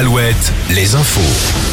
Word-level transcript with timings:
7, 0.00 0.52
les 0.70 0.94
infos. 0.94 1.20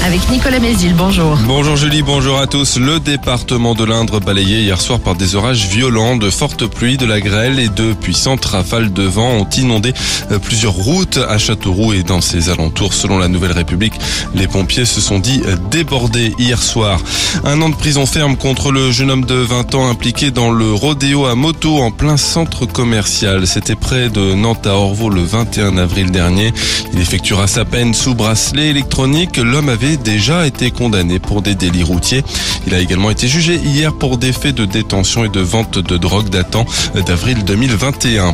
Avec 0.04 0.30
Nicolas 0.30 0.60
Mézil, 0.60 0.94
bonjour. 0.96 1.38
Bonjour 1.48 1.78
Julie, 1.78 2.02
bonjour 2.02 2.38
à 2.38 2.46
tous. 2.46 2.78
Le 2.78 3.00
département 3.00 3.74
de 3.74 3.86
l'Indre 3.86 4.20
balayé 4.20 4.60
hier 4.60 4.82
soir 4.82 5.00
par 5.00 5.16
des 5.16 5.36
orages 5.36 5.68
violents, 5.68 6.18
de 6.18 6.30
fortes 6.30 6.68
pluies, 6.68 6.98
de 6.98 7.06
la 7.06 7.22
grêle 7.22 7.58
et 7.58 7.70
de 7.70 7.94
puissantes 7.94 8.44
rafales 8.44 8.92
de 8.92 9.04
vent 9.04 9.30
ont 9.30 9.50
inondé 9.58 9.94
euh, 10.32 10.40
plusieurs 10.40 10.74
routes 10.74 11.18
à 11.18 11.38
Châteauroux 11.38 11.94
et 11.94 12.04
dans 12.04 12.20
ses 12.20 12.50
alentours. 12.50 12.94
Selon 12.94 13.18
la 13.18 13.30
Nouvelle 13.30 13.54
République, 13.54 13.94
les 14.36 14.48
pompiers 14.48 14.86
se 14.86 15.00
sont 15.00 15.20
dit 15.20 15.42
euh, 15.46 15.56
débordés 15.72 16.34
hier 16.38 16.62
soir. 16.62 17.00
Un 17.46 17.62
an 17.62 17.70
de 17.70 17.76
prison 17.76 18.06
ferme 18.06 18.36
contre 18.36 18.72
le 18.72 18.92
jeune 18.92 19.10
homme 19.10 19.26
de 19.26 19.36
20 19.36 19.74
ans 19.76 19.90
impliqué 19.90 20.32
dans 20.32 20.52
le 20.52 20.74
rodéo 20.74 21.28
à 21.28 21.36
moto 21.36 21.78
en 21.78 21.92
plein 21.92 22.18
centre 22.18 22.66
commercial. 22.66 23.48
C'était 23.48 23.76
près 23.76 24.10
de 24.10 24.34
Nantes 24.34 24.68
à 24.68 24.74
Orvaux 24.74 25.10
le 25.10 25.24
21 25.24 25.78
avril 25.78 26.12
dernier. 26.12 26.54
Il 26.94 27.00
effectuera 27.00 27.48
sa 27.48 27.64
peine 27.64 27.94
sous 27.94 28.17
bracelet 28.18 28.70
électronique. 28.70 29.38
L'homme 29.38 29.70
avait 29.70 29.96
déjà 29.96 30.46
été 30.46 30.72
condamné 30.72 31.20
pour 31.20 31.42
des 31.42 31.56
délits 31.56 31.84
routiers. 31.84 32.24
Il 32.66 32.74
a 32.74 32.80
également 32.80 33.12
été 33.12 33.28
jugé 33.28 33.56
hier 33.56 33.94
pour 33.94 34.18
des 34.18 34.34
faits 34.34 34.56
de 34.56 34.66
détention 34.66 35.24
et 35.24 35.30
de 35.30 35.40
vente 35.40 35.78
de 35.78 35.98
drogue 35.98 36.30
datant 36.30 36.66
d'avril 37.06 37.46
2021. 37.46 38.34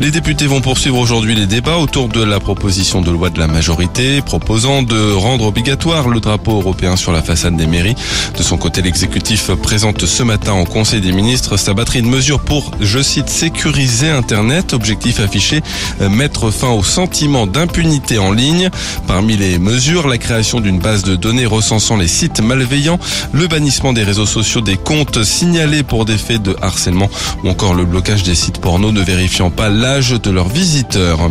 Les 0.00 0.10
députés 0.10 0.46
vont 0.46 0.60
poursuivre 0.60 0.98
aujourd'hui 0.98 1.34
les 1.34 1.46
débats 1.46 1.78
autour 1.78 2.08
de 2.08 2.22
la 2.22 2.40
proposition 2.40 3.02
de 3.02 3.10
loi 3.10 3.30
de 3.30 3.38
la 3.38 3.48
majorité 3.48 4.22
proposant 4.22 4.82
de 4.82 5.12
rendre 5.12 5.46
obligatoire 5.46 6.08
le 6.08 6.20
drapeau 6.20 6.52
européen 6.52 6.96
sur 6.96 7.12
la 7.12 7.22
façade 7.22 7.56
des 7.56 7.66
mairies. 7.66 7.96
De 8.38 8.42
son 8.42 8.56
côté, 8.56 8.82
l'exécutif 8.82 9.50
présente 9.62 10.06
ce 10.06 10.22
matin 10.22 10.54
au 10.54 10.64
Conseil 10.64 11.00
des 11.00 11.12
ministres 11.12 11.56
sa 11.56 11.74
batterie 11.74 12.02
de 12.02 12.06
mesures 12.06 12.40
pour, 12.40 12.70
je 12.80 13.02
cite, 13.02 13.28
sécuriser 13.28 14.10
Internet. 14.10 14.72
Objectif 14.74 15.18
affiché, 15.18 15.60
mettre 16.10 16.50
fin 16.50 16.70
au 16.70 16.84
sentiment 16.84 17.46
d'impunité 17.46 18.18
en 18.18 18.30
ligne. 18.30 18.70
Parmi 19.06 19.23
les 19.32 19.58
mesures, 19.58 20.06
la 20.06 20.18
création 20.18 20.60
d'une 20.60 20.78
base 20.78 21.02
de 21.02 21.16
données 21.16 21.46
recensant 21.46 21.96
les 21.96 22.08
sites 22.08 22.40
malveillants, 22.40 22.98
le 23.32 23.46
bannissement 23.46 23.92
des 23.92 24.04
réseaux 24.04 24.26
sociaux 24.26 24.60
des 24.60 24.76
comptes 24.76 25.24
signalés 25.24 25.82
pour 25.82 26.04
des 26.04 26.18
faits 26.18 26.42
de 26.42 26.54
harcèlement 26.60 27.08
ou 27.42 27.48
encore 27.48 27.74
le 27.74 27.84
blocage 27.84 28.22
des 28.22 28.34
sites 28.34 28.58
porno 28.60 28.92
ne 28.92 29.00
vérifiant 29.00 29.50
pas 29.50 29.70
l'âge 29.70 30.10
de 30.10 30.30
leurs 30.30 30.48
visiteurs. 30.48 31.30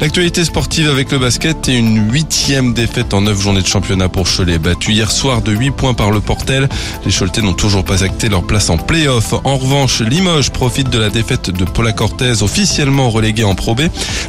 L'actualité 0.00 0.44
sportive 0.44 0.88
avec 0.88 1.12
le 1.12 1.18
basket 1.18 1.68
et 1.68 1.76
une 1.76 2.12
huitième 2.12 2.74
défaite 2.74 3.14
en 3.14 3.20
neuf 3.20 3.40
journées 3.40 3.62
de 3.62 3.66
championnat 3.66 4.08
pour 4.08 4.26
Cholet. 4.28 4.58
Battu 4.58 4.92
hier 4.92 5.10
soir 5.10 5.40
de 5.40 5.52
8 5.52 5.70
points 5.70 5.94
par 5.94 6.10
le 6.10 6.20
Portel, 6.20 6.68
les 7.04 7.12
Choletais 7.12 7.42
n'ont 7.42 7.52
toujours 7.52 7.84
pas 7.84 8.02
acté 8.02 8.28
leur 8.28 8.42
place 8.42 8.70
en 8.70 8.78
play-off. 8.78 9.34
En 9.44 9.56
revanche, 9.56 10.00
Limoges 10.00 10.50
profite 10.50 10.90
de 10.90 10.98
la 10.98 11.10
défaite 11.10 11.50
de 11.50 11.64
Paula 11.64 11.92
Cortez 11.92 12.42
officiellement 12.42 13.10
relégué 13.10 13.44
en 13.44 13.54
Pro 13.54 13.74
B. 13.74 13.82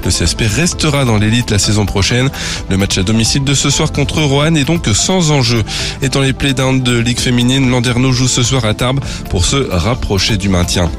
Le 0.05 0.11
CSP 0.11 0.43
restera 0.55 1.05
dans 1.05 1.17
l'élite 1.17 1.51
la 1.51 1.59
saison 1.59 1.85
prochaine. 1.85 2.29
Le 2.69 2.77
match 2.77 2.98
à 2.99 3.03
domicile 3.03 3.45
de 3.45 3.53
ce 3.53 3.69
soir 3.69 3.91
contre 3.93 4.21
Roanne 4.21 4.57
est 4.57 4.65
donc 4.65 4.85
sans 4.93 5.31
enjeu. 5.31 5.63
Et 6.01 6.09
dans 6.09 6.21
les 6.21 6.33
play-downs 6.33 6.81
de 6.81 6.97
Ligue 6.97 7.19
féminine, 7.19 7.69
Landerneau 7.69 8.11
joue 8.11 8.27
ce 8.27 8.43
soir 8.43 8.65
à 8.65 8.73
Tarbes 8.73 8.99
pour 9.29 9.45
se 9.45 9.55
rapprocher 9.55 10.35
du 10.35 10.49
maintien. 10.49 10.91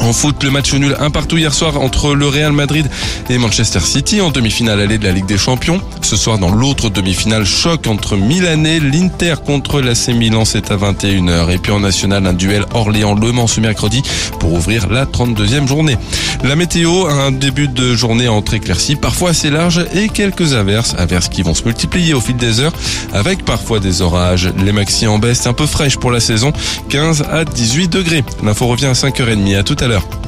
En 0.00 0.12
foot, 0.12 0.42
le 0.44 0.50
match 0.50 0.72
nul 0.74 0.96
un 1.00 1.10
partout 1.10 1.36
hier 1.36 1.52
soir 1.52 1.80
entre 1.80 2.14
le 2.14 2.28
Real 2.28 2.52
Madrid 2.52 2.88
et 3.28 3.38
Manchester 3.38 3.80
City 3.80 4.20
en 4.20 4.30
demi-finale 4.30 4.80
allée 4.80 4.98
de 4.98 5.04
la 5.04 5.12
Ligue 5.12 5.26
des 5.26 5.38
Champions. 5.38 5.80
Ce 6.02 6.16
soir, 6.16 6.38
dans 6.38 6.50
l'autre 6.50 6.90
demi-finale, 6.90 7.44
choc 7.44 7.86
entre 7.86 8.16
Milan 8.16 8.64
et 8.64 8.78
l'Inter 8.78 9.34
contre 9.44 9.80
l'AC 9.80 10.08
Milan, 10.08 10.44
c'est 10.44 10.70
à 10.70 10.76
21h. 10.76 11.50
Et 11.50 11.58
puis 11.58 11.72
en 11.72 11.80
national, 11.80 12.26
un 12.26 12.34
duel 12.34 12.64
Orléans-Le 12.74 13.32
Mans 13.32 13.46
ce 13.46 13.60
mercredi 13.60 14.02
pour 14.38 14.52
ouvrir 14.52 14.88
la 14.88 15.06
32e 15.06 15.66
journée. 15.66 15.96
La 16.44 16.54
météo, 16.54 17.06
un 17.06 17.32
début 17.32 17.68
de 17.68 17.94
journée 17.94 18.28
entre 18.28 18.54
éclaircies, 18.54 18.96
parfois 18.96 19.30
assez 19.30 19.50
large 19.50 19.84
et 19.94 20.08
quelques 20.08 20.54
averses. 20.54 20.94
Averses 20.98 21.28
qui 21.28 21.42
vont 21.42 21.54
se 21.54 21.64
multiplier 21.64 22.14
au 22.14 22.20
fil 22.20 22.36
des 22.36 22.60
heures 22.60 22.74
avec 23.12 23.44
parfois 23.44 23.80
des 23.80 24.02
orages. 24.02 24.50
Les 24.64 24.72
maxi 24.72 25.06
en 25.06 25.18
baisse, 25.18 25.46
un 25.46 25.52
peu 25.52 25.66
fraîche 25.66 25.96
pour 25.96 26.10
la 26.10 26.20
saison, 26.20 26.52
15 26.90 27.24
à 27.30 27.44
18 27.44 27.88
degrés. 27.88 28.24
L'info 28.44 28.66
revient 28.66 28.86
à 28.86 28.92
5h30. 28.92 29.56
À 29.56 29.62
tout 29.62 29.76
à 29.80 29.85
l'heure. 29.86 30.25